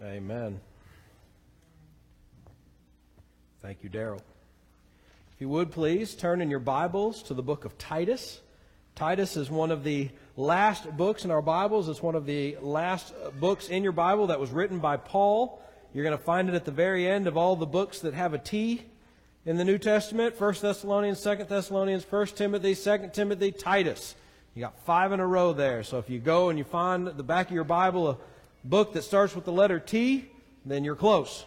[0.00, 0.60] Amen.
[3.60, 4.20] Thank you, Daryl.
[5.32, 8.40] If you would please turn in your Bibles to the book of Titus.
[8.94, 11.88] Titus is one of the last books in our Bibles.
[11.88, 15.60] It's one of the last books in your Bible that was written by Paul.
[15.92, 18.34] You're going to find it at the very end of all the books that have
[18.34, 18.84] a T
[19.44, 24.14] in the New Testament 1 Thessalonians, 2 Thessalonians, 1 Timothy, 2 Timothy, Titus.
[24.54, 25.82] You got five in a row there.
[25.82, 28.16] So if you go and you find the back of your Bible a
[28.68, 30.26] book that starts with the letter T,
[30.66, 31.46] then you're close.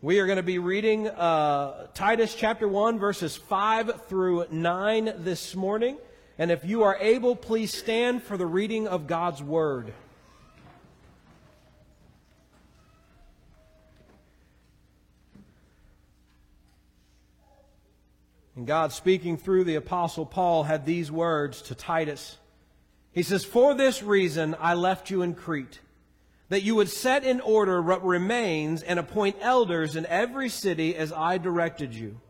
[0.00, 5.54] We are going to be reading uh, Titus chapter 1, verses 5 through 9 this
[5.54, 5.98] morning.
[6.38, 9.92] And if you are able, please stand for the reading of God's Word.
[18.56, 22.38] And God, speaking through the Apostle Paul, had these words to Titus.
[23.12, 25.80] He says, For this reason I left you in Crete,
[26.48, 31.12] that you would set in order what remains and appoint elders in every city as
[31.12, 32.20] I directed you.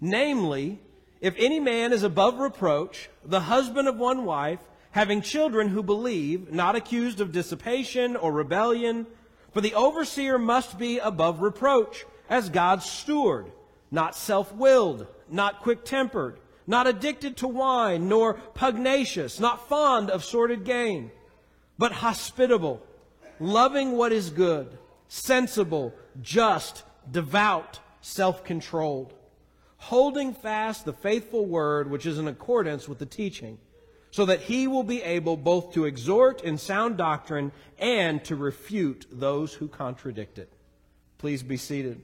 [0.00, 0.80] Namely,
[1.20, 6.52] if any man is above reproach, the husband of one wife, having children who believe,
[6.52, 9.06] not accused of dissipation or rebellion,
[9.52, 13.52] for the overseer must be above reproach, as God's steward,
[13.90, 21.10] not self-willed, not quick-tempered, not addicted to wine, nor pugnacious, not fond of sordid gain,
[21.78, 22.80] but hospitable,
[23.40, 29.12] loving what is good, sensible, just, devout, self-controlled,
[29.76, 33.58] holding fast the faithful word which is in accordance with the teaching,
[34.10, 39.06] so that he will be able both to exhort in sound doctrine and to refute
[39.10, 40.52] those who contradict it.
[41.18, 42.00] Please be seated.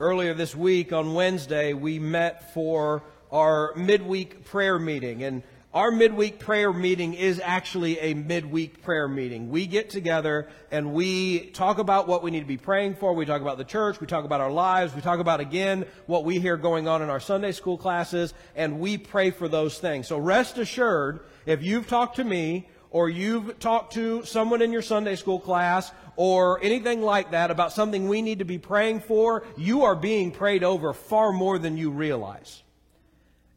[0.00, 5.24] Earlier this week on Wednesday, we met for our midweek prayer meeting.
[5.24, 5.42] And
[5.74, 9.50] our midweek prayer meeting is actually a midweek prayer meeting.
[9.50, 13.12] We get together and we talk about what we need to be praying for.
[13.12, 14.00] We talk about the church.
[14.00, 14.94] We talk about our lives.
[14.94, 18.34] We talk about, again, what we hear going on in our Sunday school classes.
[18.54, 20.06] And we pray for those things.
[20.06, 24.82] So rest assured, if you've talked to me or you've talked to someone in your
[24.82, 29.44] Sunday school class or anything like that about something we need to be praying for,
[29.56, 32.64] you are being prayed over far more than you realize.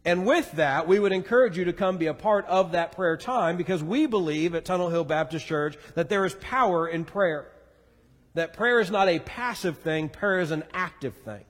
[0.06, 3.18] And with that, we would encourage you to come be a part of that prayer
[3.18, 7.52] time because we believe at Tunnel Hill Baptist Church that there is power in prayer.
[8.36, 11.44] That prayer is not a passive thing, prayer is an active thing.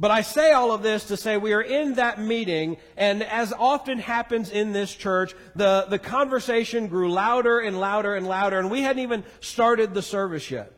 [0.00, 3.52] But I say all of this to say we are in that meeting, and as
[3.52, 8.70] often happens in this church, the, the conversation grew louder and louder and louder, and
[8.70, 10.72] we hadn't even started the service yet.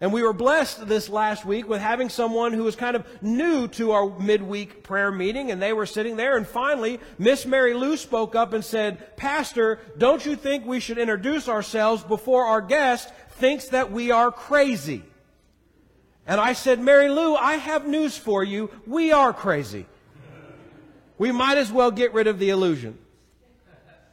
[0.00, 3.66] And we were blessed this last week with having someone who was kind of new
[3.68, 7.96] to our midweek prayer meeting, and they were sitting there, and finally, Miss Mary Lou
[7.96, 13.12] spoke up and said, Pastor, don't you think we should introduce ourselves before our guest
[13.32, 15.02] thinks that we are crazy?
[16.26, 18.70] And I said, Mary Lou, I have news for you.
[18.86, 19.86] We are crazy.
[21.18, 22.98] We might as well get rid of the illusion.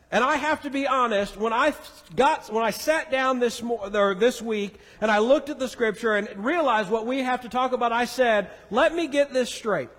[0.10, 1.74] And I have to be honest, when I
[2.16, 6.16] got, when I sat down this, or this week and I looked at the scripture
[6.16, 9.90] and realized what we have to talk about, I said, let me get this straight.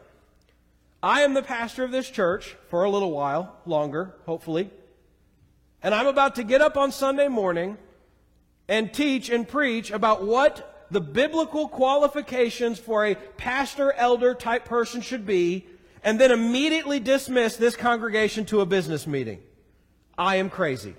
[1.02, 4.70] I am the pastor of this church for a little while, longer, hopefully.
[5.82, 7.76] And I'm about to get up on Sunday morning
[8.66, 15.00] and teach and preach about what the biblical qualifications for a pastor, elder type person
[15.00, 15.66] should be,
[16.02, 19.40] and then immediately dismiss this congregation to a business meeting.
[20.16, 20.94] I am crazy.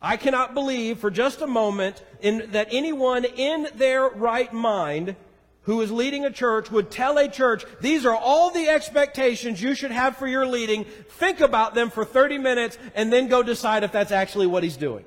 [0.00, 5.16] I cannot believe for just a moment in, that anyone in their right mind
[5.62, 9.74] who is leading a church would tell a church, these are all the expectations you
[9.74, 10.84] should have for your leading.
[10.84, 14.76] Think about them for 30 minutes and then go decide if that's actually what he's
[14.76, 15.06] doing.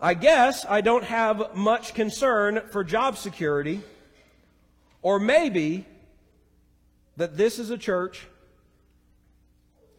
[0.00, 3.80] I guess I don't have much concern for job security,
[5.02, 5.86] or maybe
[7.16, 8.26] that this is a church,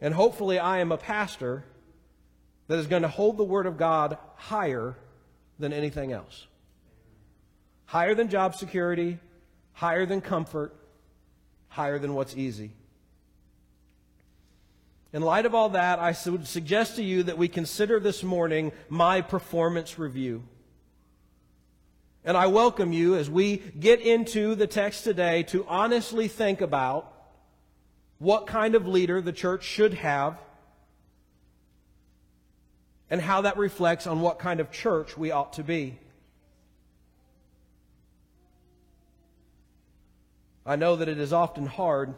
[0.00, 1.64] and hopefully I am a pastor
[2.68, 4.96] that is going to hold the Word of God higher
[5.58, 6.46] than anything else.
[7.84, 9.18] Higher than job security,
[9.72, 10.74] higher than comfort,
[11.68, 12.70] higher than what's easy.
[15.12, 18.70] In light of all that, I would suggest to you that we consider this morning
[18.88, 20.44] my performance review.
[22.24, 27.12] And I welcome you as we get into the text today to honestly think about
[28.18, 30.38] what kind of leader the church should have
[33.08, 35.98] and how that reflects on what kind of church we ought to be.
[40.64, 42.14] I know that it is often hard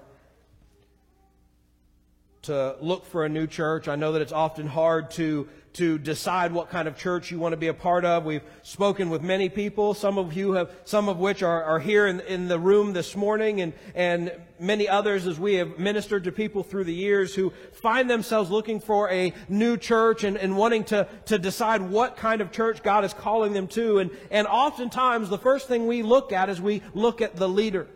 [2.43, 3.89] to look for a new church.
[3.89, 7.55] I know that it's often hard to to decide what kind of church you want
[7.55, 8.25] to be a part of.
[8.25, 12.07] We've spoken with many people, some of you have, some of which are, are here
[12.07, 16.33] in, in the room this morning, and, and many others as we have ministered to
[16.33, 20.85] people through the years who find themselves looking for a new church and, and wanting
[20.85, 23.99] to, to decide what kind of church God is calling them to.
[23.99, 27.87] And, and oftentimes the first thing we look at is we look at the leader.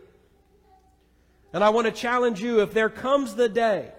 [1.53, 3.91] And I want to challenge you if there comes the day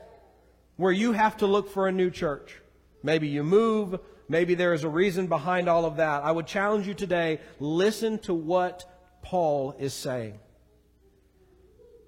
[0.79, 2.55] where you have to look for a new church.
[3.03, 4.01] Maybe you move.
[4.29, 6.23] Maybe there is a reason behind all of that.
[6.23, 8.91] I would challenge you today, listen to what
[9.21, 10.39] Paul is saying.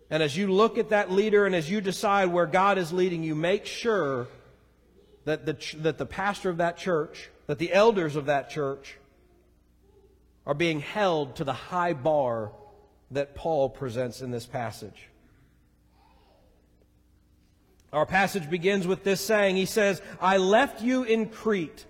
[0.08, 3.22] And as you look at that leader and as you decide where God is leading
[3.22, 4.28] you, make sure
[5.24, 8.96] that the, that the pastor of that church, that the elders of that church
[10.46, 12.52] are being held to the high bar
[13.10, 15.09] that Paul presents in this passage.
[17.92, 19.56] Our passage begins with this saying.
[19.56, 21.86] He says, I left you in Crete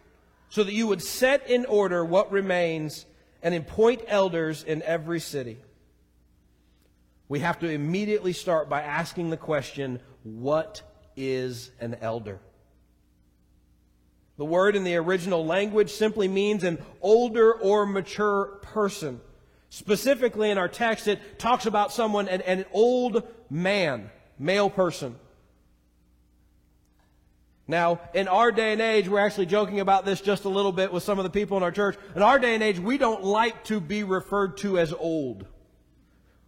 [0.48, 3.06] so that you would set in order what remains
[3.42, 5.58] and appoint elders in every city.
[7.28, 10.82] We have to immediately start by asking the question, what
[11.16, 12.40] is an elder?
[14.36, 19.20] The word in the original language simply means an older or mature person.
[19.68, 25.14] Specifically in our text, it talks about someone, an, an old man, male person.
[27.70, 30.92] Now, in our day and age, we're actually joking about this just a little bit
[30.92, 31.96] with some of the people in our church.
[32.16, 35.46] In our day and age, we don't like to be referred to as old.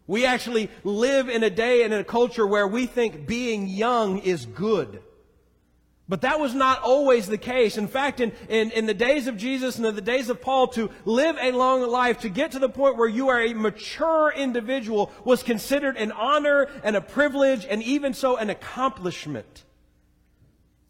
[0.08, 4.18] We actually live in a day and in a culture where we think being young
[4.18, 5.00] is good.
[6.08, 7.78] But that was not always the case.
[7.78, 10.66] In fact, in, in, in, the days of Jesus and in the days of Paul,
[10.68, 14.32] to live a long life, to get to the point where you are a mature
[14.36, 19.64] individual was considered an honor and a privilege and even so an accomplishment.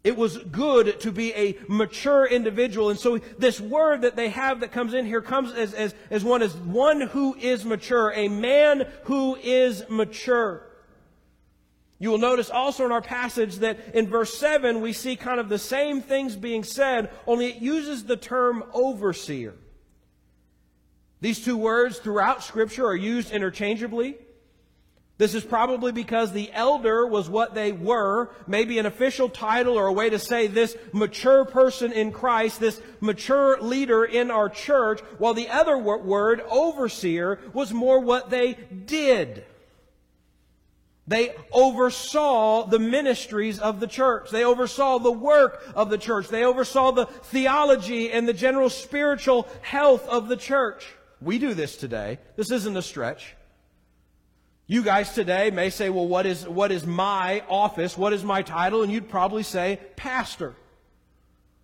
[0.03, 2.89] It was good to be a mature individual.
[2.89, 6.25] And so this word that they have that comes in here comes as, as, as
[6.25, 10.67] one as one who is mature, a man who is mature.
[11.99, 15.47] You will notice also in our passage that in verse 7 we see kind of
[15.47, 19.53] the same things being said, only it uses the term overseer.
[21.21, 24.17] These two words throughout Scripture are used interchangeably.
[25.23, 29.87] This is probably because the elder was what they were, maybe an official title or
[29.87, 34.99] a way to say this mature person in Christ, this mature leader in our church,
[35.19, 39.45] while the other word, overseer, was more what they did.
[41.07, 44.29] They oversaw the ministries of the church.
[44.29, 46.27] They oversaw the work of the church.
[46.27, 50.85] They oversaw the theology and the general spiritual health of the church.
[51.21, 52.19] We do this today.
[52.35, 53.37] This isn't a stretch.
[54.73, 57.95] You guys today may say, well, what is, what is my office?
[57.95, 58.81] What is my title?
[58.81, 60.55] And you'd probably say, pastor.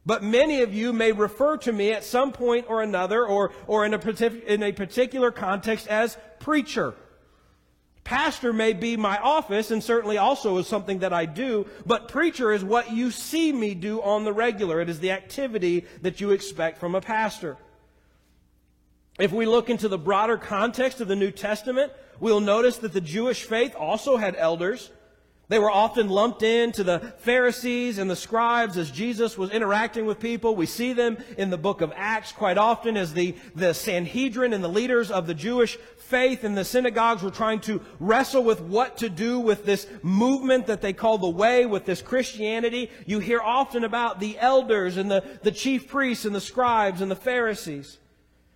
[0.06, 3.84] But many of you may refer to me at some point or another, or, or
[3.84, 6.94] in, a, in a particular context, as preacher.
[8.04, 12.52] Pastor may be my office, and certainly also is something that I do, but preacher
[12.52, 14.82] is what you see me do on the regular.
[14.82, 17.58] It is the activity that you expect from a pastor.
[19.18, 23.02] If we look into the broader context of the New Testament, we'll notice that the
[23.02, 24.92] Jewish faith also had elders.
[25.50, 30.20] They were often lumped into the Pharisees and the scribes as Jesus was interacting with
[30.20, 30.56] people.
[30.56, 34.64] We see them in the book of Acts quite often as the, the Sanhedrin and
[34.64, 38.98] the leaders of the Jewish faith in the synagogues were trying to wrestle with what
[38.98, 42.92] to do with this movement that they call the way, with this Christianity.
[43.08, 47.10] You hear often about the elders and the, the chief priests and the scribes and
[47.10, 47.98] the Pharisees.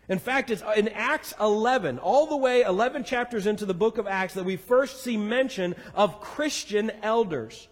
[0.10, 3.98] In fact, it's uh, in Acts 11, all the way 11 chapters into the book
[3.98, 7.67] of Acts, that we first see mention of Christian elders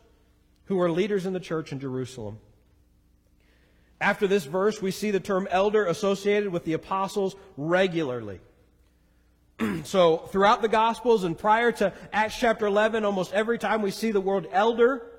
[0.66, 2.40] who are leaders in the church in Jerusalem.
[4.00, 8.40] After this verse, we see the term elder associated with the apostles regularly.
[9.84, 14.12] so, throughout the Gospels and prior to Acts chapter 11, almost every time we see
[14.12, 15.11] the word elder,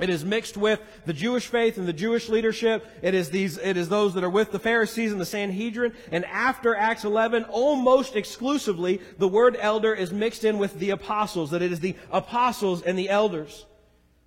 [0.00, 2.86] it is mixed with the Jewish faith and the Jewish leadership.
[3.02, 5.92] It is these, it is those that are with the Pharisees and the Sanhedrin.
[6.10, 11.50] And after Acts 11, almost exclusively, the word elder is mixed in with the apostles,
[11.50, 13.66] that it is the apostles and the elders.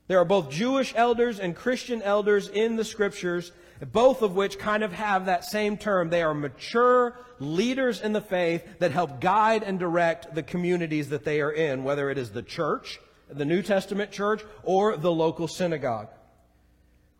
[0.08, 3.52] There are both Jewish elders and Christian elders in the scriptures,
[3.92, 6.10] both of which kind of have that same term.
[6.10, 11.26] They are mature leaders in the faith that help guide and direct the communities that
[11.26, 13.00] they are in, whether it is the church,
[13.38, 16.10] the New Testament church, or the local synagogue.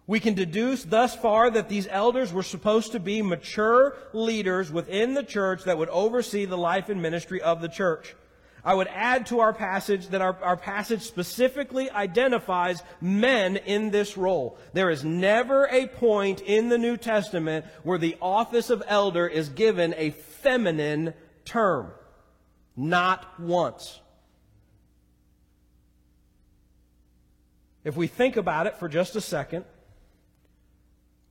[0.06, 5.14] We can deduce thus far that these elders were supposed to be mature leaders within
[5.14, 8.16] the church that would oversee the life and ministry of the church.
[8.66, 14.16] I would add to our passage that our, our passage specifically identifies men in this
[14.18, 14.58] role.
[14.72, 19.50] There is never a point in the New Testament where the office of elder is
[19.50, 21.92] given a feminine term.
[22.76, 24.00] Not once.
[27.84, 29.66] If we think about it for just a second,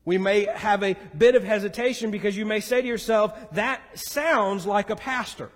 [0.04, 4.66] we may have a bit of hesitation because you may say to yourself, that sounds
[4.66, 5.50] like a pastor.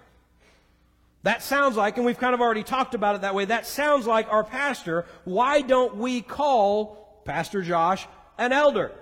[1.24, 4.06] That sounds like, and we've kind of already talked about it that way, that sounds
[4.06, 5.06] like our pastor.
[5.24, 8.06] Why don't we call Pastor Josh
[8.38, 8.92] an elder?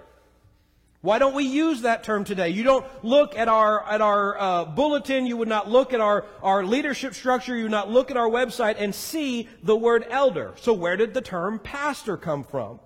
[1.04, 2.48] Why don't we use that term today?
[2.48, 5.26] You don't look at our at our uh, bulletin.
[5.26, 7.54] You would not look at our our leadership structure.
[7.54, 10.54] You would not look at our website and see the word elder.
[10.56, 12.80] So where did the term pastor come from?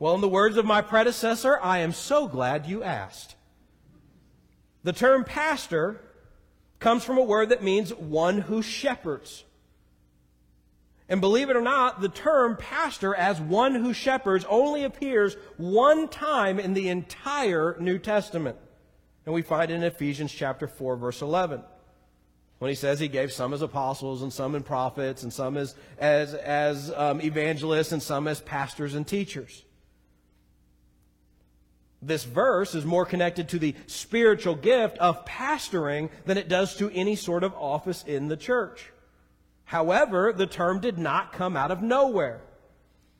[0.00, 3.36] Well, in the words of my predecessor, I am so glad you asked.
[4.82, 6.00] The term pastor
[6.80, 9.44] comes from a word that means one who shepherds.
[11.08, 16.08] And believe it or not, the term pastor as one who shepherds only appears one
[16.08, 18.56] time in the entire New Testament.
[19.24, 21.62] And we find it in Ephesians chapter 4 verse 11.
[22.58, 25.74] When he says he gave some as apostles and some as prophets and some as,
[25.98, 29.62] as, as um, evangelists and some as pastors and teachers.
[32.02, 36.90] This verse is more connected to the spiritual gift of pastoring than it does to
[36.90, 38.90] any sort of office in the church.
[39.66, 42.40] However, the term did not come out of nowhere.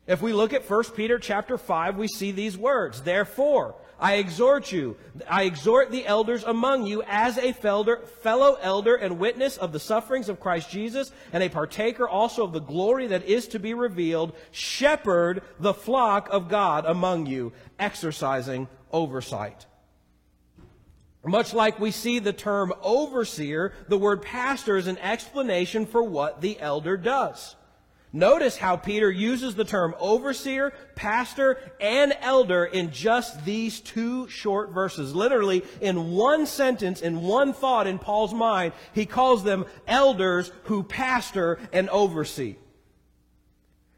[0.06, 3.02] If we look at 1 Peter chapter 5, we see these words.
[3.02, 4.96] Therefore, I exhort you,
[5.28, 10.28] I exhort the elders among you as a fellow elder and witness of the sufferings
[10.28, 14.32] of Christ Jesus and a partaker also of the glory that is to be revealed,
[14.52, 19.65] shepherd the flock of God among you, exercising oversight.
[21.26, 26.40] Much like we see the term overseer, the word pastor is an explanation for what
[26.40, 27.56] the elder does.
[28.12, 34.70] Notice how Peter uses the term overseer, pastor, and elder in just these two short
[34.70, 35.14] verses.
[35.14, 40.82] Literally, in one sentence, in one thought in Paul's mind, he calls them elders who
[40.84, 42.54] pastor and oversee.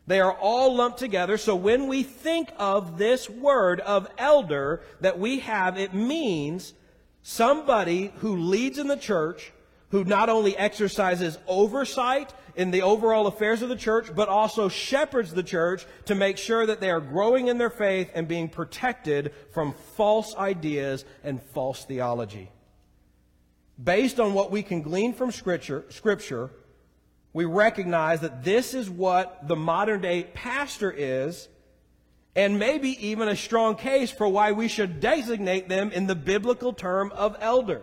[0.06, 1.36] They are all lumped together.
[1.36, 6.72] So when we think of this word of elder that we have, it means
[7.22, 9.52] Somebody who leads in the church,
[9.90, 15.32] who not only exercises oversight in the overall affairs of the church, but also shepherds
[15.32, 19.32] the church to make sure that they are growing in their faith and being protected
[19.52, 22.50] from false ideas and false theology.
[23.82, 26.50] Based on what we can glean from scripture, scripture
[27.32, 31.48] we recognize that this is what the modern day pastor is
[32.38, 36.72] and maybe even a strong case for why we should designate them in the biblical
[36.72, 37.82] term of elder.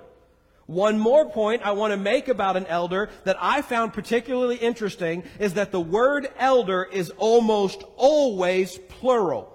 [0.65, 5.25] One more point I want to make about an elder that I found particularly interesting
[5.39, 9.51] is that the word elder is almost always plural.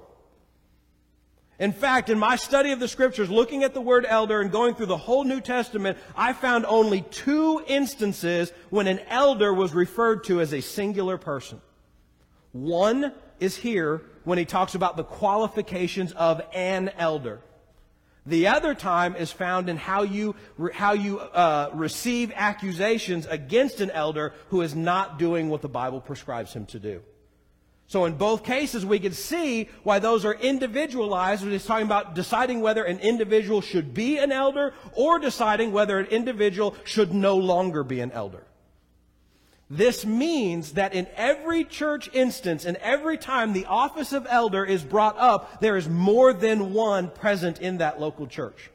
[1.59, 4.75] In fact, in my study of the scriptures, looking at the word elder and going
[4.75, 10.25] through the whole New Testament, I found only two instances when an elder was referred
[10.25, 11.62] to as a singular person.
[12.52, 17.41] One is here when he talks about the qualifications of an elder.
[18.27, 20.37] The other time is found in how you,
[20.75, 26.00] how you uh, receive accusations against an elder who is not doing what the Bible
[26.00, 27.03] prescribes him to do.
[27.87, 32.61] So in both cases, we can see why those are individualized it's talking about deciding
[32.61, 37.83] whether an individual should be an elder or deciding whether an individual should no longer
[37.83, 38.45] be an elder.
[39.73, 44.83] This means that in every church instance, and every time the office of elder is
[44.83, 48.71] brought up, there is more than one present in that local church.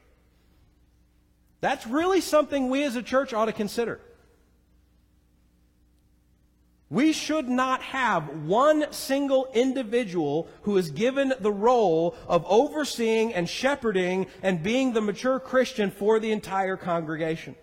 [1.60, 4.00] That's really something we as a church ought to consider.
[6.88, 13.46] We should not have one single individual who is given the role of overseeing and
[13.46, 17.54] shepherding and being the mature Christian for the entire congregation.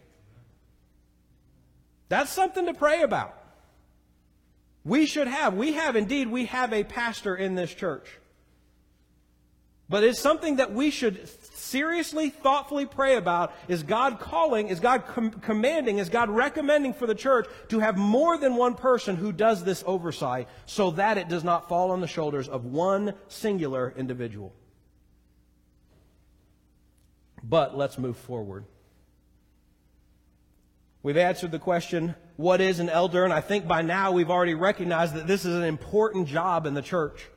[2.10, 3.38] That's something to pray about.
[4.86, 8.20] We should have, we have indeed, we have a pastor in this church.
[9.90, 13.54] But it's something that we should seriously, thoughtfully pray about.
[13.68, 17.98] Is God calling, is God com- commanding, is God recommending for the church to have
[17.98, 22.02] more than one person who does this oversight so that it does not fall on
[22.02, 24.54] the shoulders of one singular individual?
[27.44, 28.66] But let's move forward.
[31.04, 33.26] We've answered the question, what is an elder?
[33.26, 36.74] And I think by now we've already recognized that this is an important job in
[36.74, 37.28] the church.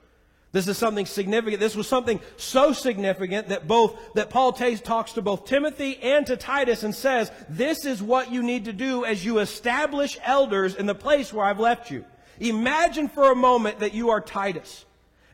[0.52, 1.60] This is something significant.
[1.60, 6.36] This was something so significant that both, that Paul talks to both Timothy and to
[6.36, 10.86] Titus and says, this is what you need to do as you establish elders in
[10.86, 12.04] the place where I've left you.
[12.38, 14.84] Imagine for a moment that you are Titus.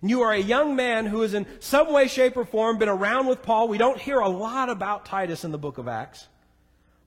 [0.01, 3.27] You are a young man who has in some way, shape, or form been around
[3.27, 3.69] with Paul.
[3.69, 6.27] We don't hear a lot about Titus in the book of Acts.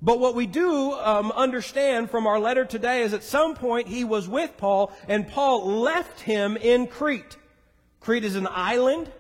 [0.02, 4.04] But what we do um, understand from our letter today is at some point he
[4.04, 7.38] was with Paul and Paul left him in Crete.
[8.02, 9.12] Crete is an island,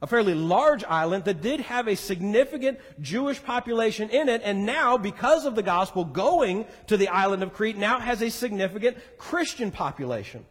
[0.00, 4.96] a fairly large island that did have a significant Jewish population in it, and now,
[4.96, 9.70] because of the gospel going to the island of Crete, now has a significant Christian
[9.70, 10.46] population.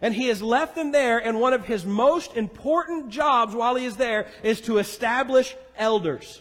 [0.00, 3.84] And he has left them there, and one of his most important jobs while he
[3.84, 6.40] is there is to establish elders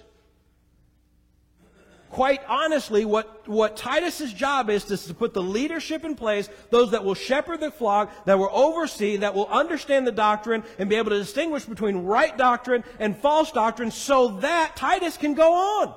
[2.11, 6.91] quite honestly, what, what Titus's job is, is to put the leadership in place, those
[6.91, 10.95] that will shepherd the flock, that will oversee, that will understand the doctrine, and be
[10.95, 15.95] able to distinguish between right doctrine and false doctrine so that Titus can go on.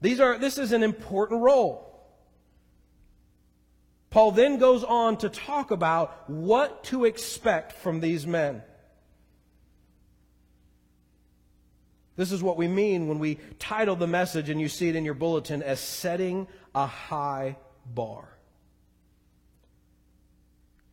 [0.00, 1.82] These are, this is an important role.
[4.10, 8.62] Paul then goes on to talk about what to expect from these men.
[12.16, 15.04] This is what we mean when we title the message, and you see it in
[15.04, 17.56] your bulletin, as setting a high
[17.86, 18.28] bar.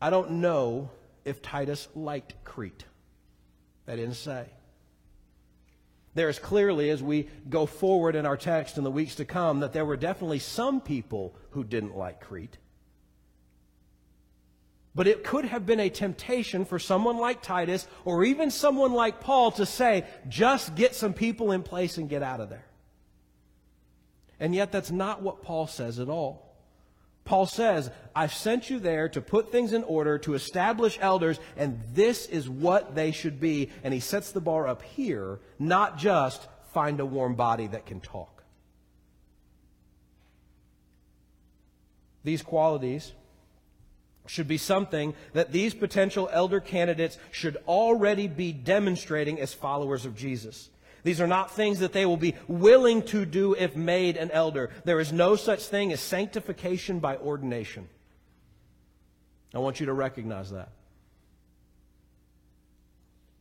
[0.01, 0.89] I don't know
[1.23, 2.83] if Titus liked Crete.
[3.85, 4.47] That didn't say.
[6.13, 9.61] There is clearly, as we go forward in our text in the weeks to come,
[9.61, 12.57] that there were definitely some people who didn't like Crete.
[14.95, 19.21] But it could have been a temptation for someone like Titus or even someone like
[19.21, 22.65] Paul to say, just get some people in place and get out of there.
[24.39, 26.53] And yet, that's not what Paul says at all.
[27.25, 31.81] Paul says, I've sent you there to put things in order, to establish elders, and
[31.93, 33.69] this is what they should be.
[33.83, 38.01] And he sets the bar up here, not just find a warm body that can
[38.01, 38.43] talk.
[42.23, 43.13] These qualities
[44.25, 50.15] should be something that these potential elder candidates should already be demonstrating as followers of
[50.15, 50.69] Jesus.
[51.03, 54.69] These are not things that they will be willing to do if made an elder.
[54.85, 57.89] There is no such thing as sanctification by ordination.
[59.53, 60.69] I want you to recognize that.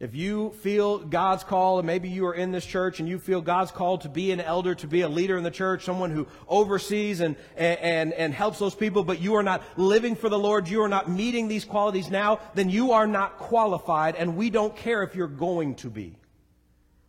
[0.03, 3.41] If you feel God's call, and maybe you are in this church and you feel
[3.41, 6.27] God's call to be an elder, to be a leader in the church, someone who
[6.49, 10.67] oversees and, and, and helps those people, but you are not living for the Lord,
[10.67, 14.75] you are not meeting these qualities now, then you are not qualified, and we don't
[14.75, 16.17] care if you're going to be.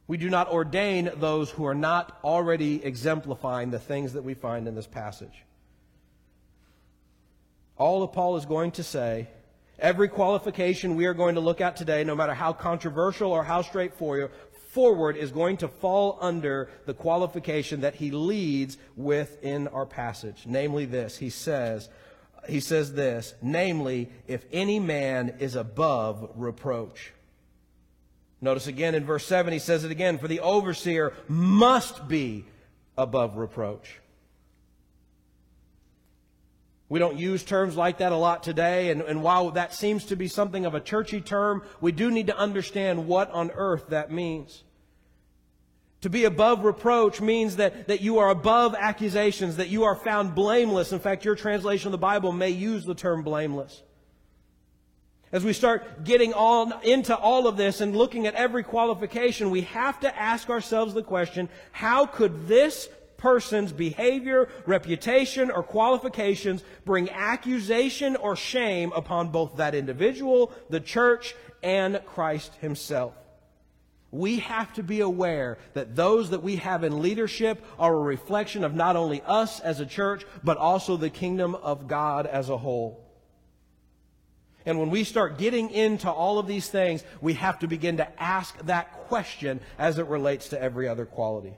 [0.06, 4.68] We do not ordain those who are not already exemplifying the things that we find
[4.68, 5.44] in this passage.
[7.76, 9.30] All that Paul is going to say
[9.84, 13.62] Every qualification we are going to look at today, no matter how controversial or how
[13.64, 20.44] straightforward, is going to fall under the qualification that he leads with in our passage.
[20.46, 21.18] Namely this.
[21.18, 21.90] He says,
[22.48, 27.12] he says this, namely, if any man is above reproach.
[28.40, 32.46] Notice again in verse 7, he says it again, for the overseer must be
[32.98, 34.00] above reproach.
[36.94, 40.16] We don't use terms like that a lot today, and, and while that seems to
[40.16, 44.12] be something of a churchy term, we do need to understand what on earth that
[44.12, 44.64] means.
[46.02, 50.36] To be above reproach means that, that you are above accusations, that you are found
[50.36, 50.92] blameless.
[50.92, 53.82] In fact, your translation of the Bible may use the term blameless.
[55.32, 59.62] As we start getting all into all of this and looking at every qualification, we
[59.62, 62.88] have to ask ourselves the question, how could this
[63.24, 71.34] person's behavior, reputation, or qualifications bring accusation or shame upon both that individual, the church,
[71.64, 73.14] and Christ himself.
[74.12, 78.66] We have to be aware that those that we have in leadership are a reflection
[78.66, 82.58] of not only us as a church, but also the kingdom of God as a
[82.58, 83.10] whole.
[84.66, 88.22] And when we start getting into all of these things, we have to begin to
[88.22, 91.56] ask that question as it relates to every other quality.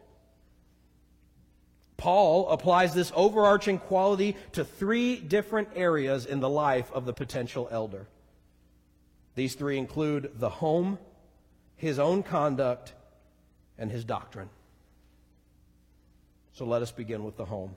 [1.97, 7.67] Paul applies this overarching quality to three different areas in the life of the potential
[7.71, 8.07] elder.
[9.35, 10.97] These three include the home,
[11.75, 12.93] his own conduct,
[13.77, 14.49] and his doctrine.
[16.53, 17.75] So let us begin with the home.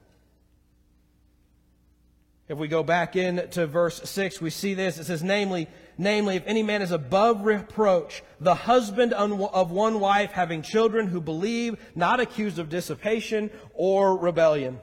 [2.49, 4.99] If we go back into verse 6, we see this.
[4.99, 10.31] It says, namely, namely, if any man is above reproach, the husband of one wife
[10.31, 14.81] having children who believe, not accused of dissipation or rebellion.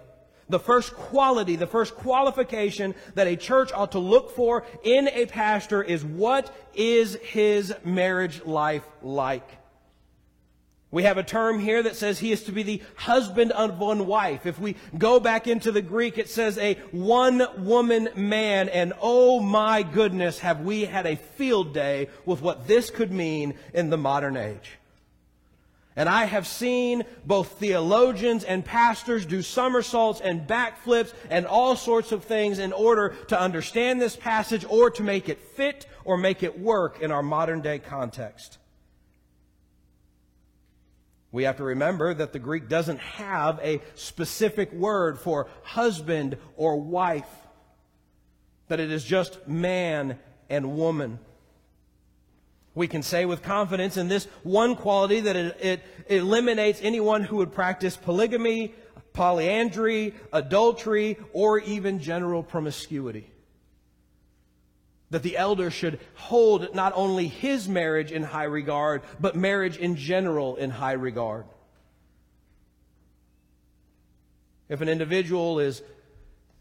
[0.47, 5.25] The first quality, the first qualification that a church ought to look for in a
[5.25, 9.49] pastor is what is his marriage life like?
[10.95, 14.07] We have a term here that says he is to be the husband of one
[14.07, 14.45] wife.
[14.45, 18.69] If we go back into the Greek, it says a one woman man.
[18.69, 23.55] And oh my goodness, have we had a field day with what this could mean
[23.73, 24.77] in the modern age.
[25.97, 32.13] And I have seen both theologians and pastors do somersaults and backflips and all sorts
[32.13, 36.41] of things in order to understand this passage or to make it fit or make
[36.41, 38.59] it work in our modern day context.
[41.35, 46.79] We have to remember that the Greek doesn't have a specific word for husband or
[46.79, 47.27] wife,
[48.69, 50.17] that it is just man
[50.49, 51.19] and woman.
[52.73, 57.35] We can say with confidence in this one quality that it, it, eliminates anyone who
[57.35, 58.73] would practice polygamy,
[59.11, 63.29] polyandry, adultery, or even general promiscuity.
[65.11, 69.95] That the elder should hold not only his marriage in high regard, but marriage in
[69.95, 71.45] general in high regard.
[74.67, 75.83] If an individual is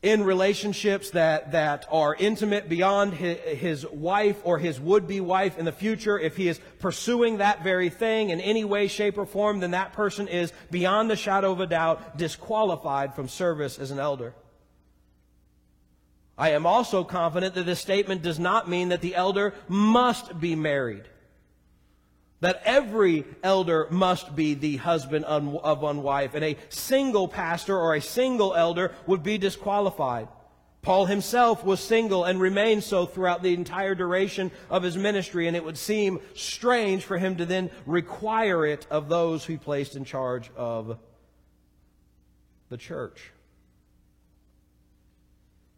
[0.02, 5.64] in relationships that, that are intimate beyond his, his wife or his would-be wife in
[5.64, 9.61] the future, if he is pursuing that very thing in any way, shape, or form,
[9.61, 13.98] then that person is beyond the shadow of a doubt disqualified from service as an
[13.98, 14.35] elder.
[16.36, 20.54] I am also confident that this statement does not mean that the elder must be
[20.54, 21.04] married
[22.44, 27.94] that every elder must be the husband of one wife, and a single pastor or
[27.94, 30.28] a single elder would be disqualified.
[30.82, 35.56] Paul himself was single and remained so throughout the entire duration of his ministry, and
[35.56, 40.04] it would seem strange for him to then require it of those he placed in
[40.04, 40.98] charge of
[42.68, 43.32] the church.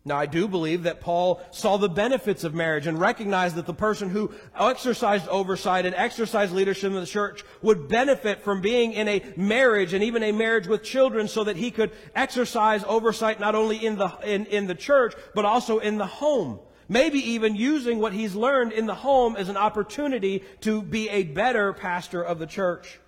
[0.06, 3.74] Now, I do believe that Paul saw the benefits of marriage and recognized that the
[3.74, 9.08] person who exercised oversight and exercised leadership in the church would benefit from being in
[9.08, 13.56] a marriage and even a marriage with children so that he could exercise oversight not
[13.56, 16.60] only in the, in, in the church, but also in the home.
[16.88, 21.24] Maybe even using what he's learned in the home as an opportunity to be a
[21.24, 23.00] better pastor of the church.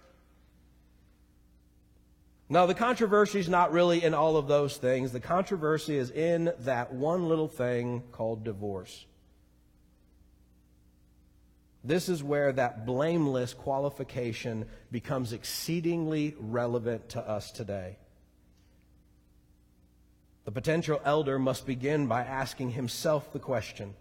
[2.50, 5.12] No, the controversy is not really in all of those things.
[5.12, 9.04] The controversy is in that one little thing called divorce.
[11.84, 17.98] This is where that blameless qualification becomes exceedingly relevant to us today.
[20.44, 23.94] The potential elder must begin by asking himself the question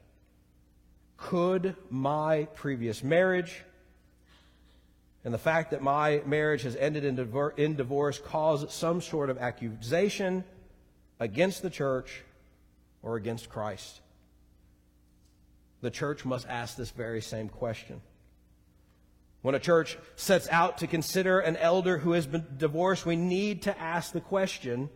[1.18, 3.64] Could my previous marriage,
[5.24, 9.30] and the fact that my marriage has ended in, divor- in divorce cause some sort
[9.30, 10.44] of accusation
[11.20, 12.24] against the church
[13.02, 14.02] or against Christ?
[15.82, 18.02] The church must ask this very same question.
[19.42, 23.64] When a church sets out to consider an elder who has been divorced, we need
[23.64, 24.90] to ask the question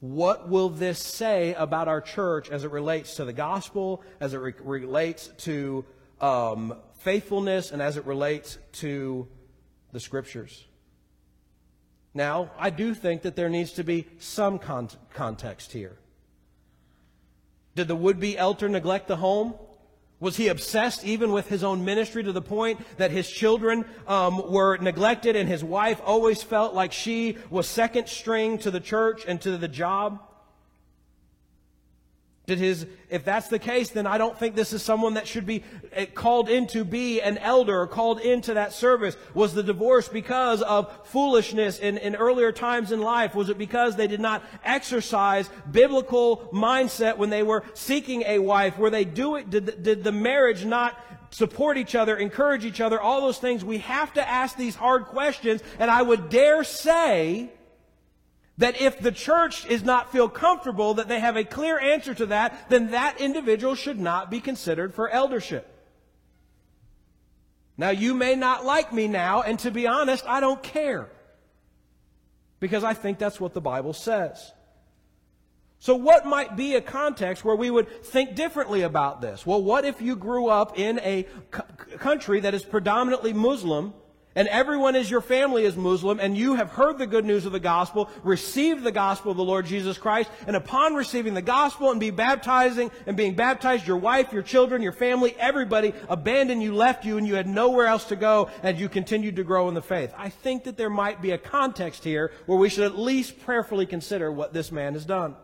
[0.00, 4.38] what will this say about our church as it relates to the gospel, as it
[4.38, 5.84] re- relates to
[6.20, 9.28] um, faithfulness and as it relates to
[9.92, 10.66] the scriptures.
[12.12, 15.96] Now, I do think that there needs to be some con- context here.
[17.76, 19.54] Did the would be elder neglect the home?
[20.18, 24.52] Was he obsessed even with his own ministry to the point that his children um,
[24.52, 29.24] were neglected and his wife always felt like she was second string to the church
[29.26, 30.20] and to the job?
[32.46, 35.46] Did his, if that's the case, then I don't think this is someone that should
[35.46, 39.16] be eh, called in to be an elder or called into that service.
[39.34, 43.34] Was the divorce because of foolishness in, in earlier times in life?
[43.34, 48.78] Was it because they did not exercise biblical mindset when they were seeking a wife?
[48.78, 50.98] Were they do it, did, did the marriage not
[51.30, 53.64] support each other, encourage each other, all those things?
[53.64, 57.52] We have to ask these hard questions, and I would dare say
[58.60, 62.26] that if the church is not feel comfortable that they have a clear answer to
[62.26, 65.66] that, then that individual should not be considered for eldership.
[67.78, 71.08] Now, you may not like me now, and to be honest, I don't care.
[72.60, 74.52] Because I think that's what the Bible says.
[75.78, 79.46] So, what might be a context where we would think differently about this?
[79.46, 81.26] Well, what if you grew up in a
[81.96, 83.94] country that is predominantly Muslim
[84.40, 87.52] and everyone is your family is Muslim, and you have heard the good news of
[87.52, 91.90] the gospel, received the gospel of the Lord Jesus Christ, and upon receiving the gospel
[91.90, 96.74] and be baptizing and being baptized, your wife, your children, your family, everybody abandoned you,
[96.74, 99.74] left you, and you had nowhere else to go, and you continued to grow in
[99.74, 100.14] the faith.
[100.16, 103.84] I think that there might be a context here where we should at least prayerfully
[103.84, 105.36] consider what this man has done.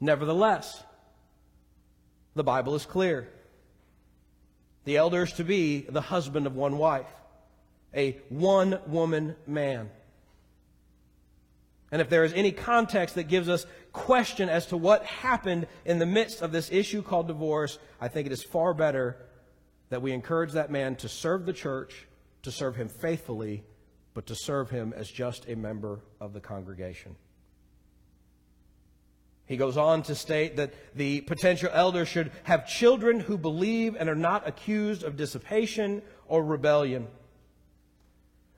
[0.00, 0.82] Nevertheless,
[2.34, 3.28] the Bible is clear.
[4.84, 7.06] The elder is to be the husband of one wife,
[7.94, 9.90] a one woman man.
[11.92, 15.98] And if there is any context that gives us question as to what happened in
[15.98, 19.16] the midst of this issue called divorce, I think it is far better
[19.90, 22.06] that we encourage that man to serve the church,
[22.42, 23.62] to serve him faithfully,
[24.14, 27.14] but to serve him as just a member of the congregation.
[29.52, 34.08] He goes on to state that the potential elder should have children who believe and
[34.08, 37.06] are not accused of dissipation or rebellion.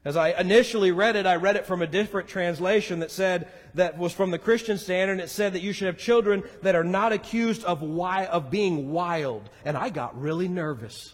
[0.04, 3.98] As I initially read it, I read it from a different translation that said, that
[3.98, 6.84] was from the Christian standard, and it said that you should have children that are
[6.84, 9.50] not accused of, wi- of being wild.
[9.64, 11.12] And I got really nervous.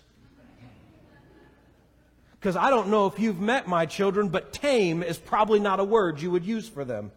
[2.32, 5.84] Because I don't know if you've met my children, but tame is probably not a
[5.84, 7.12] word you would use for them.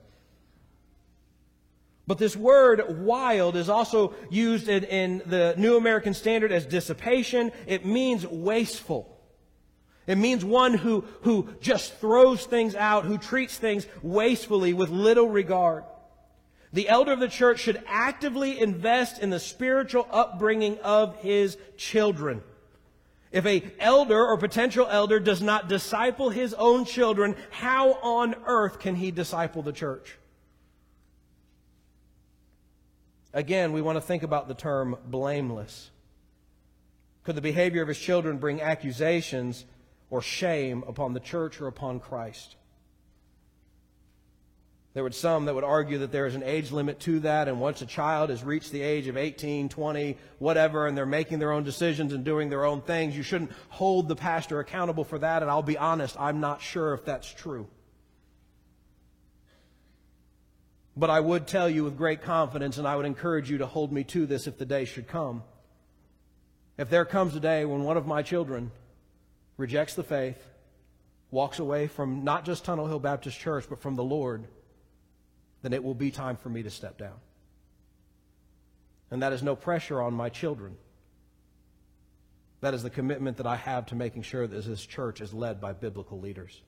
[2.05, 7.51] But this word wild is also used in, in, the New American Standard as dissipation.
[7.65, 9.09] It means wasteful.
[10.05, 15.29] It means one who, who just throws things out, who treats things wastefully with little
[15.29, 15.85] regard.
[16.73, 22.41] The elder of the church should actively invest in the spiritual upbringing of his children.
[23.31, 28.79] If a elder or potential elder does not disciple his own children, how on earth
[28.79, 30.17] can he disciple the church?
[33.33, 35.89] Again, we want to think about the term blameless.
[37.23, 39.65] Could the behavior of his children bring accusations
[40.09, 42.55] or shame upon the church or upon Christ?
[44.93, 47.59] There would some that would argue that there is an age limit to that, and
[47.59, 51.51] once a child has reached the age of 18, 20, whatever, and they're making their
[51.51, 55.41] own decisions and doing their own things, you shouldn't hold the pastor accountable for that,
[55.41, 57.67] and I'll be honest, I'm not sure if that's true.
[60.95, 63.91] But I would tell you with great confidence, and I would encourage you to hold
[63.91, 65.43] me to this if the day should come.
[66.77, 68.71] If there comes a day when one of my children
[69.57, 70.37] rejects the faith,
[71.31, 74.45] walks away from not just Tunnel Hill Baptist Church, but from the Lord,
[75.63, 77.15] then it will be time for me to step down.
[79.09, 80.75] And that is no pressure on my children.
[82.61, 85.59] That is the commitment that I have to making sure that this church is led
[85.59, 86.61] by biblical leaders.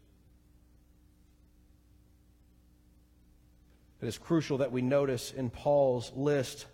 [4.01, 6.65] It is crucial that we notice in Paul's list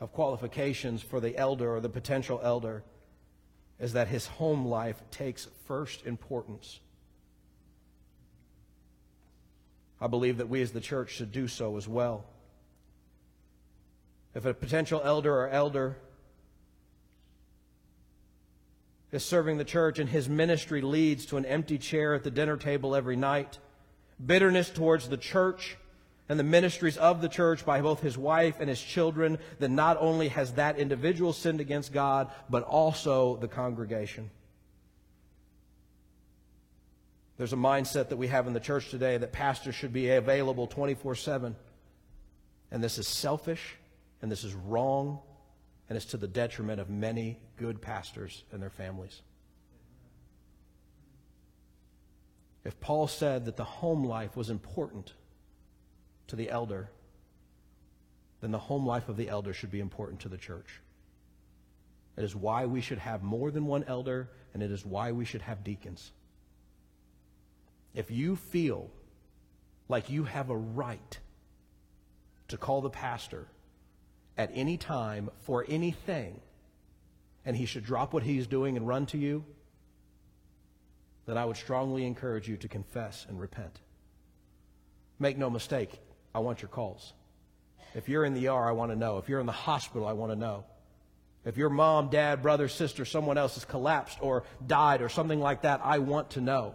[0.00, 2.84] of qualifications for the elder or the potential elder
[3.78, 6.80] is that his home life takes first importance.
[10.00, 12.24] I believe that we as the church should do so as well.
[14.34, 15.96] If a potential elder or elder
[19.10, 22.56] is serving the church and his ministry leads to an empty chair at the dinner
[22.56, 23.58] table every night,
[24.24, 25.78] bitterness towards the church,
[26.28, 29.96] and the ministries of the church by both his wife and his children, then not
[30.00, 34.30] only has that individual sinned against God, but also the congregation.
[37.36, 40.66] There's a mindset that we have in the church today that pastors should be available
[40.66, 41.54] 24 7.
[42.72, 43.76] And this is selfish,
[44.22, 45.20] and this is wrong,
[45.88, 49.20] and it's to the detriment of many good pastors and their families.
[52.64, 55.12] If Paul said that the home life was important,
[56.28, 56.90] to the elder,
[58.40, 60.80] then the home life of the elder should be important to the church.
[62.16, 65.24] It is why we should have more than one elder, and it is why we
[65.24, 66.12] should have deacons.
[67.94, 68.90] If you feel
[69.88, 71.18] like you have a right
[72.48, 73.46] to call the pastor
[74.36, 76.40] at any time for anything,
[77.44, 79.44] and he should drop what he's doing and run to you,
[81.26, 83.80] then I would strongly encourage you to confess and repent.
[85.18, 85.98] Make no mistake,
[86.36, 87.14] I want your calls.
[87.94, 89.16] If you're in the ER, I want to know.
[89.16, 90.64] If you're in the hospital, I want to know.
[91.46, 95.62] If your mom, dad, brother, sister, someone else has collapsed or died or something like
[95.62, 96.74] that, I want to know.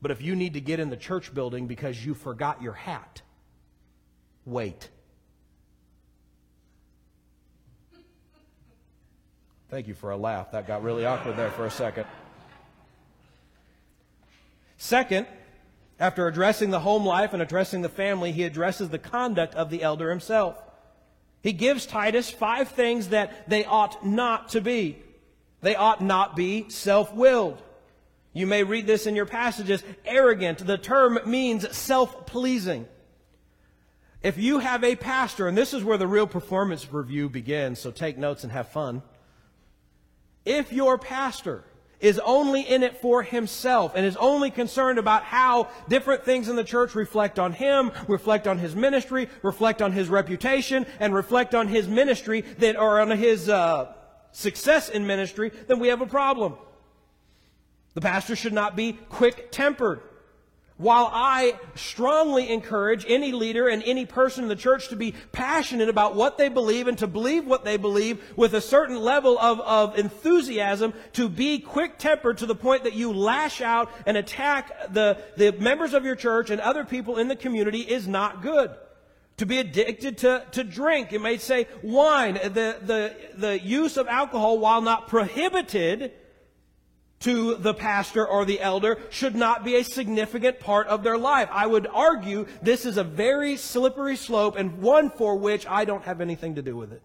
[0.00, 3.20] But if you need to get in the church building because you forgot your hat,
[4.44, 4.88] wait.
[9.70, 10.52] Thank you for a laugh.
[10.52, 12.06] That got really awkward there for a second.
[14.76, 15.26] Second,
[16.02, 19.84] after addressing the home life and addressing the family, he addresses the conduct of the
[19.84, 20.60] elder himself.
[21.44, 24.98] He gives Titus five things that they ought not to be.
[25.60, 27.62] They ought not be self willed.
[28.32, 30.66] You may read this in your passages arrogant.
[30.66, 32.88] The term means self pleasing.
[34.24, 37.92] If you have a pastor, and this is where the real performance review begins, so
[37.92, 39.02] take notes and have fun.
[40.44, 41.62] If your pastor
[42.02, 46.56] is only in it for himself and is only concerned about how different things in
[46.56, 51.54] the church reflect on him, reflect on his ministry, reflect on his reputation, and reflect
[51.54, 53.94] on his ministry that, or on his uh,
[54.32, 56.54] success in ministry, then we have a problem.
[57.94, 60.00] The pastor should not be quick tempered.
[60.82, 65.88] While I strongly encourage any leader and any person in the church to be passionate
[65.88, 69.60] about what they believe and to believe what they believe with a certain level of,
[69.60, 74.92] of enthusiasm, to be quick tempered to the point that you lash out and attack
[74.92, 78.72] the, the members of your church and other people in the community is not good.
[79.36, 84.08] To be addicted to, to drink, it may say wine, the, the, the use of
[84.08, 86.10] alcohol, while not prohibited,
[87.22, 91.48] to the pastor or the elder should not be a significant part of their life.
[91.50, 96.04] I would argue this is a very slippery slope and one for which I don't
[96.04, 97.02] have anything to do with it.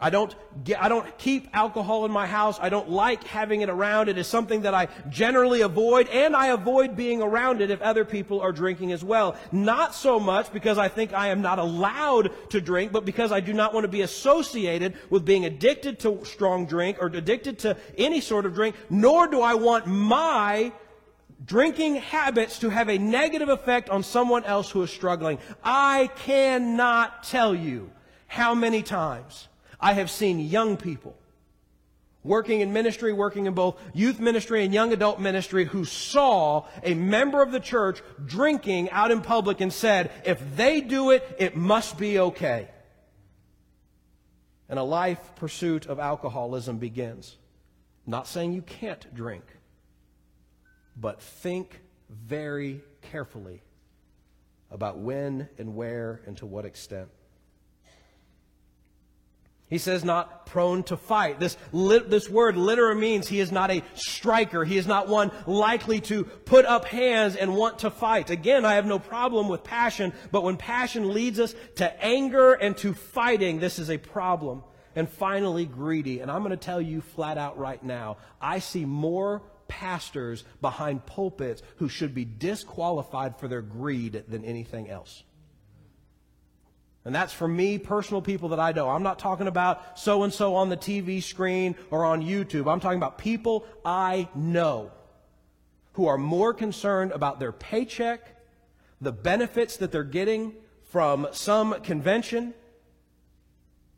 [0.00, 0.34] I don't
[0.64, 2.58] get, I don't keep alcohol in my house.
[2.60, 4.08] I don't like having it around.
[4.08, 8.06] It is something that I generally avoid and I avoid being around it if other
[8.06, 9.36] people are drinking as well.
[9.52, 13.40] Not so much because I think I am not allowed to drink, but because I
[13.40, 17.76] do not want to be associated with being addicted to strong drink or addicted to
[17.98, 20.72] any sort of drink, nor do I want my
[21.44, 25.38] drinking habits to have a negative effect on someone else who is struggling.
[25.62, 27.90] I cannot tell you
[28.26, 29.48] how many times
[29.80, 31.16] I have seen young people
[32.22, 36.94] working in ministry, working in both youth ministry and young adult ministry, who saw a
[36.94, 41.56] member of the church drinking out in public and said, if they do it, it
[41.56, 42.68] must be okay.
[44.68, 47.36] And a life pursuit of alcoholism begins.
[48.06, 49.44] not saying you can't drink,
[50.96, 53.62] but think very carefully
[54.70, 57.08] about when and where and to what extent.
[59.70, 61.38] He says not prone to fight.
[61.38, 64.64] This, this word literally means he is not a striker.
[64.64, 68.30] He is not one likely to put up hands and want to fight.
[68.30, 72.76] Again, I have no problem with passion, but when passion leads us to anger and
[72.78, 74.64] to fighting, this is a problem.
[74.96, 76.18] And finally, greedy.
[76.18, 81.06] And I'm going to tell you flat out right now, I see more pastors behind
[81.06, 85.22] pulpits who should be disqualified for their greed than anything else.
[87.04, 88.90] And that's for me, personal people that I know.
[88.90, 92.70] I'm not talking about so and so on the TV screen or on YouTube.
[92.70, 94.90] I'm talking about people I know
[95.94, 98.36] who are more concerned about their paycheck,
[99.00, 100.52] the benefits that they're getting
[100.84, 102.52] from some convention,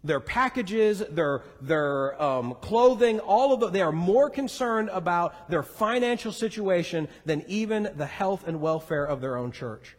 [0.05, 3.73] their packages, their, their um, clothing, all of it.
[3.73, 9.21] They are more concerned about their financial situation than even the health and welfare of
[9.21, 9.97] their own church.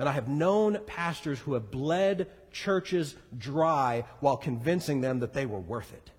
[0.00, 5.44] And I have known pastors who have bled churches dry while convincing them that they
[5.44, 6.10] were worth it.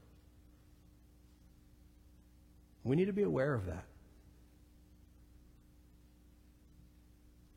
[2.83, 3.83] We need to be aware of that.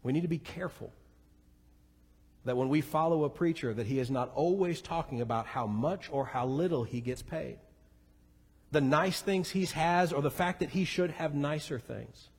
[0.02, 0.90] We need to be careful
[2.46, 6.08] that when we follow a preacher that he is not always talking about how much
[6.10, 7.58] or how little he gets paid.
[8.70, 12.30] The nice things he has or the fact that he should have nicer things.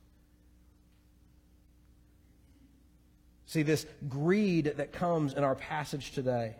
[3.46, 6.56] See, this greed that comes in our passage today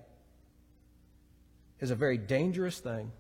[1.81, 3.11] is a very dangerous thing.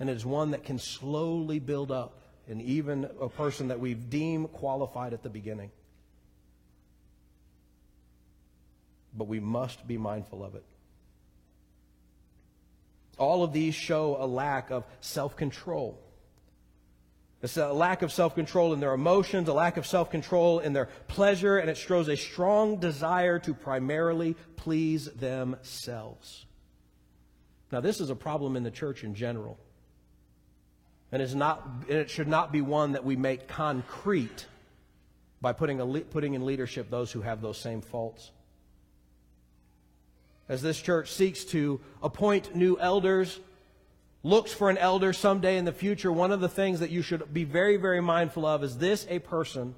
[0.00, 4.08] And it is one that can slowly build up in even a person that we've
[4.08, 5.70] deemed qualified at the beginning.
[9.14, 10.64] But we must be mindful of it.
[13.18, 16.00] All of these show a lack of self control.
[17.40, 20.72] It's a lack of self control in their emotions, a lack of self control in
[20.72, 26.46] their pleasure, and it shows a strong desire to primarily please themselves.
[27.70, 29.58] Now, this is a problem in the church in general.
[31.12, 34.46] And, it's not, and it should not be one that we make concrete
[35.40, 38.30] by putting, a, putting in leadership those who have those same faults.
[40.48, 43.38] As this church seeks to appoint new elders,
[44.22, 47.32] looks for an elder someday in the future, one of the things that you should
[47.32, 49.74] be very, very mindful of is this a person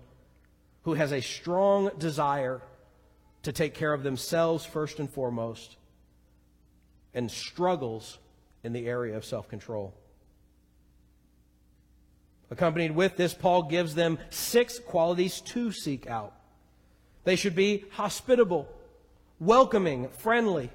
[0.83, 2.63] who has a strong desire
[3.43, 5.77] to take care of themselves first and foremost
[7.15, 8.19] and struggles
[8.63, 9.95] in the area of self control.
[12.51, 16.35] Accompanied with this, Paul gives them six qualities to seek out.
[17.25, 18.69] They should be hospitable,
[19.39, 20.71] welcoming, friendly,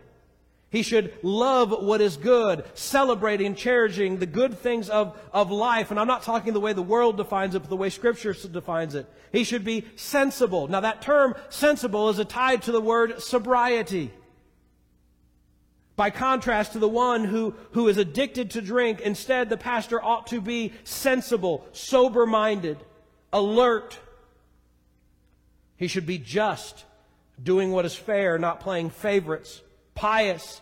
[0.69, 5.91] He should love what is good, celebrating cherishing the good things of, of life.
[5.91, 8.95] And I'm not talking the way the world defines it, but the way Scripture defines
[8.95, 9.07] it.
[9.31, 10.67] He should be sensible.
[10.67, 14.11] Now, that term sensible is tied to the word sobriety.
[15.95, 20.27] By contrast to the one who, who is addicted to drink, instead, the pastor ought
[20.27, 22.77] to be sensible, sober minded,
[23.31, 23.97] alert.
[25.77, 26.83] He should be just,
[27.41, 29.61] doing what is fair, not playing favorites,
[29.95, 30.61] pious,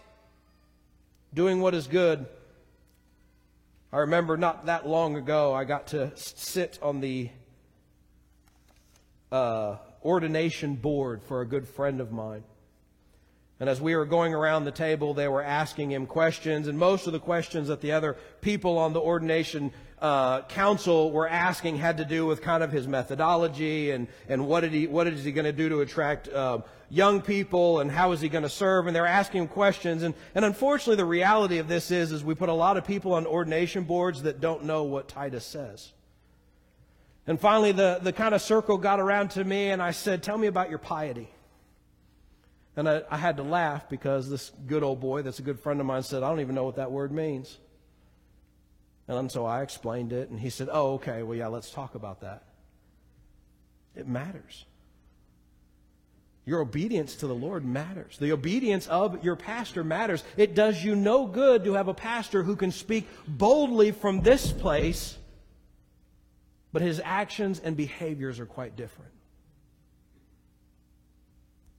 [1.34, 2.26] doing what is good.
[3.92, 7.30] I remember not that long ago, I got to sit on the
[9.32, 12.44] uh, ordination board for a good friend of mine.
[13.60, 17.08] And as we were going around the table, they were asking him questions, and most
[17.08, 19.72] of the questions that the other people on the ordination
[20.04, 24.60] uh, council were asking had to do with kind of his methodology and, and what,
[24.60, 28.12] did he, what is he going to do to attract uh, young people and how
[28.12, 28.86] is he going to serve.
[28.86, 30.04] And they're asking him questions.
[30.04, 33.14] And, and unfortunately, the reality of this is, is we put a lot of people
[33.14, 35.94] on ordination boards that don't know what Titus says.
[37.26, 40.38] And finally, the, the kind of circle got around to me, and I said, Tell
[40.38, 41.30] me about your piety.
[42.76, 45.80] And I, I had to laugh because this good old boy, that's a good friend
[45.80, 47.58] of mine, said, I don't even know what that word means.
[49.08, 52.22] And so I explained it, and he said, Oh, okay, well, yeah, let's talk about
[52.22, 52.44] that.
[53.96, 54.66] It matters.
[56.46, 58.18] Your obedience to the Lord matters.
[58.18, 60.24] The obedience of your pastor matters.
[60.36, 64.52] It does you no good to have a pastor who can speak boldly from this
[64.52, 65.18] place,
[66.74, 69.12] but his actions and behaviors are quite different.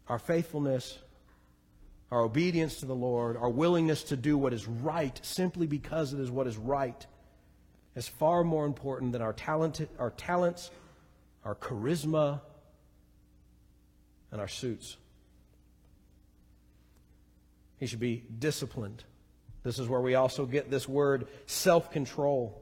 [0.08, 0.98] Our faithfulness
[2.14, 6.20] our obedience to the Lord, our willingness to do what is right simply because it
[6.20, 7.04] is what is right
[7.94, 10.70] is far more important than our, talented, our talents,
[11.44, 12.40] our charisma,
[14.32, 14.96] and our suits.
[17.78, 19.04] He should be disciplined.
[19.62, 22.60] This is where we also get this word self control.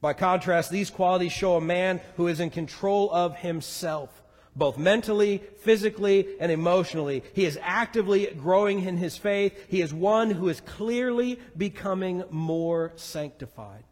[0.00, 4.22] By contrast, these qualities show a man who is in control of himself,
[4.56, 7.22] both mentally, physically, and emotionally.
[7.34, 9.66] He is actively growing in his faith.
[9.68, 13.84] He is one who is clearly becoming more sanctified.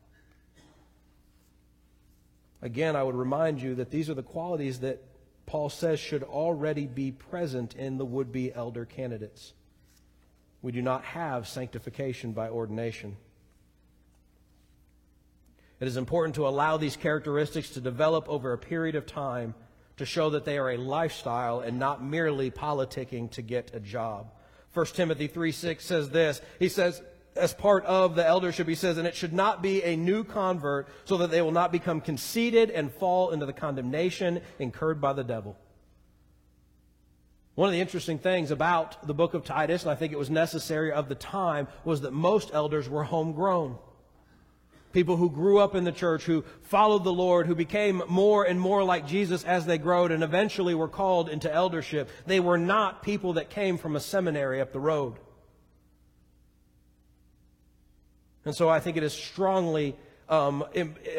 [2.60, 5.02] Again, I would remind you that these are the qualities that
[5.46, 9.54] Paul says should already be present in the would be elder candidates.
[10.60, 13.16] We do not have sanctification by ordination.
[15.80, 19.54] It is important to allow these characteristics to develop over a period of time
[19.98, 24.32] to show that they are a lifestyle and not merely politicking to get a job.
[24.74, 26.40] 1 Timothy 3 6 says this.
[26.58, 27.00] He says,
[27.38, 30.88] as part of the eldership, he says, and it should not be a new convert
[31.04, 35.24] so that they will not become conceited and fall into the condemnation incurred by the
[35.24, 35.56] devil.
[37.54, 40.30] One of the interesting things about the book of Titus, and I think it was
[40.30, 43.78] necessary of the time, was that most elders were homegrown.
[44.92, 48.60] People who grew up in the church, who followed the Lord, who became more and
[48.60, 52.08] more like Jesus as they growed and eventually were called into eldership.
[52.26, 55.14] They were not people that came from a seminary up the road.
[58.48, 59.94] And so I think it is strongly,
[60.26, 60.64] um,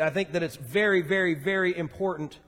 [0.02, 2.40] I think that it's very, very, very important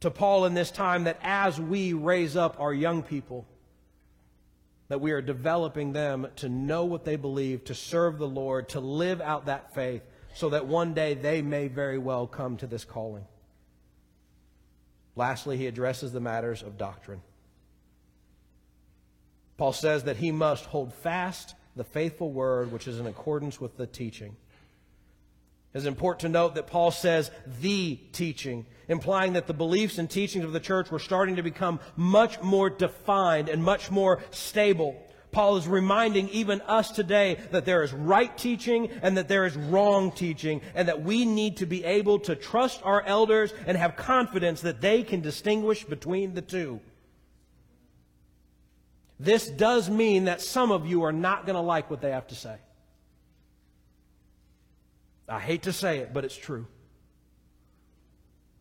[0.00, 3.46] to Paul in this time that as we raise up our young people,
[4.88, 8.80] that we are developing them to know what they believe, to serve the Lord, to
[8.80, 10.02] live out that faith,
[10.34, 13.26] so that one day they may very well come to this calling.
[15.14, 17.20] Lastly, he addresses the matters of doctrine.
[19.58, 23.76] Paul says that he must hold fast the faithful word which is in accordance with
[23.76, 24.36] the teaching.
[25.74, 30.44] It's important to note that Paul says the teaching, implying that the beliefs and teachings
[30.44, 34.96] of the church were starting to become much more defined and much more stable.
[35.32, 39.56] Paul is reminding even us today that there is right teaching and that there is
[39.56, 43.96] wrong teaching, and that we need to be able to trust our elders and have
[43.96, 46.80] confidence that they can distinguish between the two.
[49.24, 52.26] This does mean that some of you are not going to like what they have
[52.28, 52.56] to say.
[55.28, 56.66] I hate to say it, but it's true.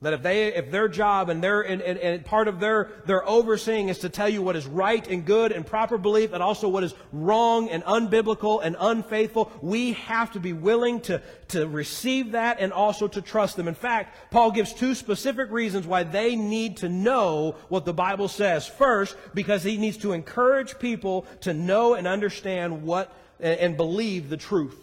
[0.04, 3.28] That if they, if their job and their, and, and, and, part of their, their
[3.28, 6.68] overseeing is to tell you what is right and good and proper belief and also
[6.68, 12.34] what is wrong and unbiblical and unfaithful, we have to be willing to, to receive
[12.34, 13.70] that and also to trust them.
[13.70, 18.28] In fact, Paul gives two specific reasons why they need to know what the Bible
[18.28, 18.68] says.
[18.68, 24.30] First, because he needs to encourage people to know and understand what and, and believe
[24.30, 24.76] the truth.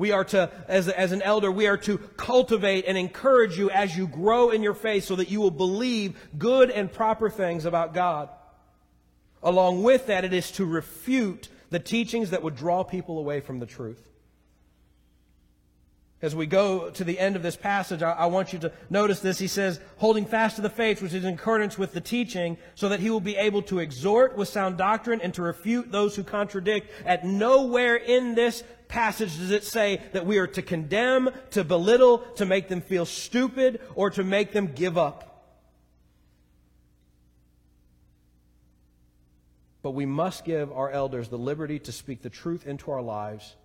[0.00, 3.94] We are to, as, as an elder, we are to cultivate and encourage you as
[3.94, 7.92] you grow in your faith so that you will believe good and proper things about
[7.92, 8.30] God.
[9.42, 13.58] Along with that, it is to refute the teachings that would draw people away from
[13.58, 14.08] the truth.
[16.22, 19.20] As we go to the end of this passage, I, I, want you to notice
[19.20, 19.38] this.
[19.38, 22.88] He says, holding fast to the faith, which is in accordance with the teaching, so
[22.88, 26.22] that he will be able to exhort with sound doctrine and to refute those who
[26.22, 26.90] contradict.
[27.04, 32.18] At nowhere in this passage does it say that we are to condemn, to belittle,
[32.36, 35.26] to make them feel stupid, or to make them give up.
[39.82, 43.56] But we must give our elders the liberty to speak the truth into our lives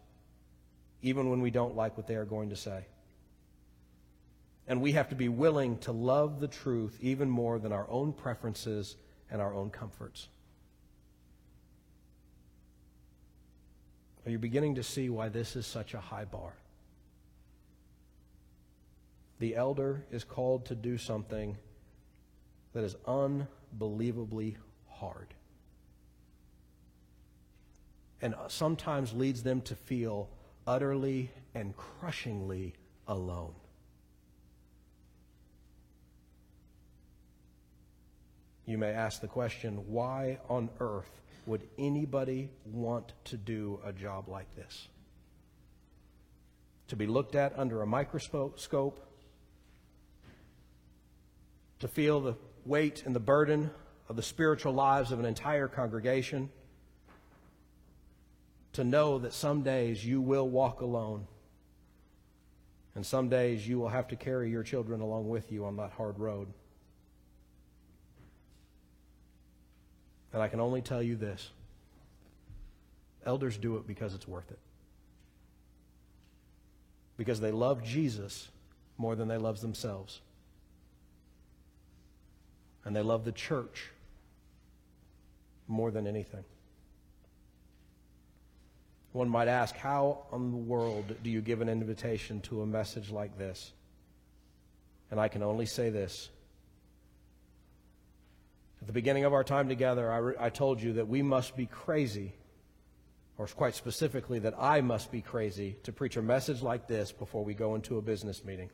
[1.02, 2.86] even when we don't like what they are going to say.
[4.68, 8.14] And we have to be willing to love the truth even more than our own
[8.14, 8.96] preferences
[9.30, 10.28] and our own comforts.
[14.26, 16.54] Are you beginning to see why this is such a high bar?
[19.40, 21.58] The elder is called to do something
[22.74, 24.58] that is unbelievably
[24.90, 25.28] hard.
[28.22, 30.30] And sometimes leads them to feel
[30.66, 32.74] utterly and crushingly
[33.08, 33.54] alone.
[38.66, 44.28] You may ask the question why on earth would anybody want to do a job
[44.28, 44.88] like this?
[46.90, 49.00] To be looked at under a microscope,
[51.80, 52.36] to feel the
[52.66, 53.70] weight and the burden
[54.10, 56.50] of the spiritual lives of an entire congregation
[58.74, 61.28] to know that some days you will walk alone.
[62.94, 65.92] And some days you will have to carry your children along with you on that
[65.92, 66.48] hard road.
[70.36, 71.50] And I can only tell you this
[73.26, 74.60] elders do it because it's worth it.
[77.16, 78.50] Because they love Jesus
[78.98, 80.20] more than they love themselves.
[82.84, 83.92] And they love the church
[85.70, 86.44] more than anything.
[89.14, 93.10] One might ask, how in the world do you give an invitation to a message
[93.10, 93.72] like this?
[95.10, 96.30] And I can only say this.
[98.86, 101.58] At the beginning of our time together, I, re- I told you that we must
[101.58, 102.36] be crazy,
[103.36, 107.44] or quite specifically, that I must be crazy to preach a message like this before
[107.44, 108.70] we go into a business meeting.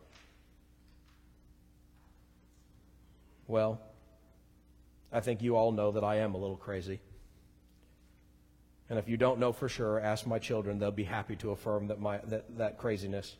[3.48, 3.80] Well,
[5.14, 7.00] I think you all know that I am a little crazy.
[8.90, 10.78] And if you don't know for sure, ask my children.
[10.78, 13.38] They'll be happy to affirm that, my, that, that craziness.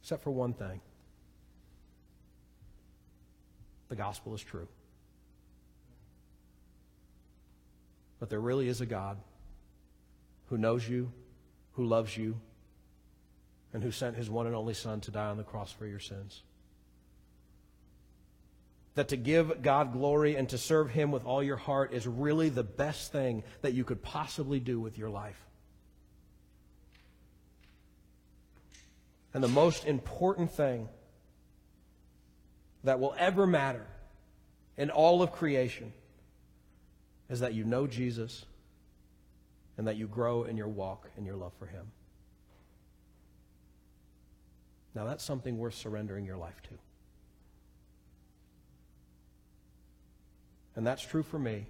[0.00, 0.80] Except for one thing
[3.88, 4.68] the gospel is true.
[8.18, 9.18] But there really is a God
[10.46, 11.12] who knows you,
[11.72, 12.40] who loves you,
[13.72, 15.98] and who sent his one and only Son to die on the cross for your
[16.00, 16.42] sins
[18.96, 22.48] that to give God glory and to serve Him with all your heart is really
[22.48, 25.40] the best thing that you could possibly do with your life.
[29.32, 30.88] And the most important thing
[32.86, 33.84] that will ever matter
[34.76, 35.92] in all of creation
[37.28, 38.44] is that you know Jesus
[39.76, 41.90] and that you grow in your walk and your love for Him.
[44.94, 46.70] Now, that's something worth surrendering your life to.
[50.76, 51.66] And that's true for me.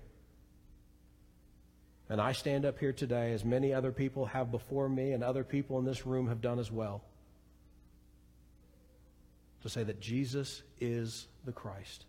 [2.10, 5.44] And I stand up here today, as many other people have before me, and other
[5.44, 7.02] people in this room have done as well,
[9.62, 12.04] to say that Jesus is the Christ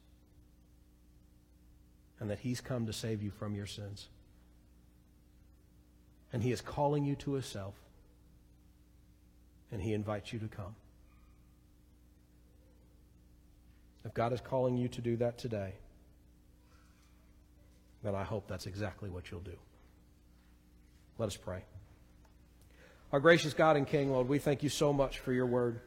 [2.20, 4.10] and that He's come to save you from your sins.
[6.34, 7.76] And He is calling you to Himself,
[9.72, 10.76] and He invites you to come.
[14.04, 15.74] If God is calling you to do that today,
[18.04, 19.58] then I hope that's exactly what you'll do.
[21.18, 21.64] Let us pray.
[23.12, 25.80] Our gracious God and King, Lord, we thank you so much for your word.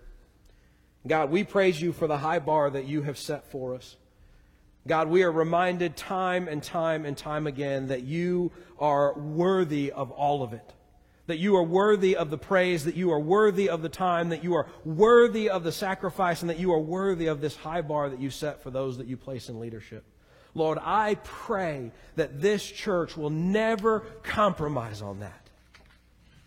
[1.07, 3.97] God, we praise you for the high bar that you have set for us.
[4.87, 10.11] God, we are reminded time and time and time again that you are worthy of
[10.11, 10.73] all of it.
[11.27, 14.43] That you are worthy of the praise, that you are worthy of the time, that
[14.43, 18.09] you are worthy of the sacrifice, and that you are worthy of this high bar
[18.11, 20.05] that you set for those that you place in leadership.
[20.55, 25.49] Lord, I pray that this church will never compromise on that.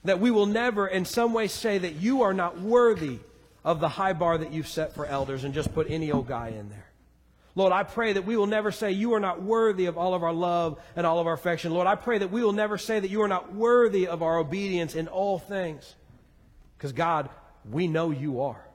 [0.04, 3.20] That we will never, in some way, say that you are not worthy
[3.64, 6.50] of the high bar that you've set for elders and just put any old guy
[6.50, 6.90] in there.
[7.56, 10.24] Lord, I pray that we will never say you are not worthy of all of
[10.24, 11.72] our love and all of our affection.
[11.72, 14.40] Lord, I pray that we will never say that you are not worthy of our
[14.40, 15.96] obedience in all things.
[16.78, 17.30] Because, God,
[17.70, 18.66] we know you are.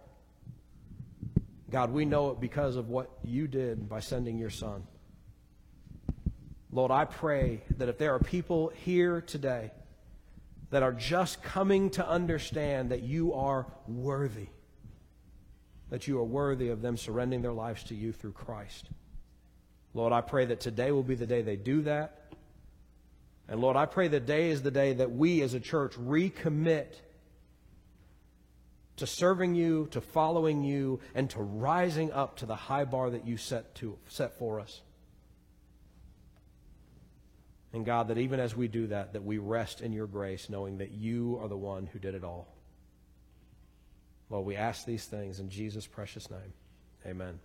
[1.70, 4.84] God, we know it because of what you did by sending your son.
[6.70, 9.72] Lord, I pray that if there are people here today
[10.70, 14.48] that are just coming to understand that you are worthy,
[15.90, 18.88] that you are worthy of them surrendering their lives to you through Christ.
[19.94, 22.32] Lord, I pray that today will be the day they do that.
[23.48, 26.86] And Lord, I pray that day is the day that we as a church recommit
[28.96, 33.26] to serving you, to following you, and to rising up to the high bar that
[33.26, 34.82] you set, to, set for us.
[37.72, 40.78] And God, that even as we do that, that we rest in your grace, knowing
[40.78, 42.57] that you are the one who did it all.
[44.30, 46.52] Lord, we ask these things in Jesus' precious name.
[47.06, 47.38] Amen.